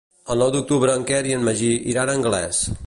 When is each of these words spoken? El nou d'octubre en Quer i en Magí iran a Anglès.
El 0.35 0.39
nou 0.43 0.49
d'octubre 0.55 0.95
en 1.01 1.05
Quer 1.11 1.21
i 1.33 1.37
en 1.39 1.47
Magí 1.51 1.71
iran 1.95 2.13
a 2.15 2.21
Anglès. 2.21 2.67